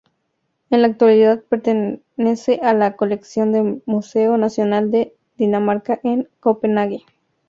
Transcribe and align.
En 0.71 0.81
la 0.81 0.87
actualidad 0.87 1.43
pertenece 1.47 2.59
a 2.63 2.73
la 2.73 2.95
colección 2.95 3.51
del 3.51 3.83
Museo 3.85 4.35
Nacional 4.35 4.89
de 4.89 5.13
Dinamarca 5.37 5.99
en 6.03 6.27
Copenague. 6.39 7.05